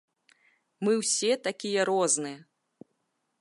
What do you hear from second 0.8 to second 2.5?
Мы ўсе такія розныя.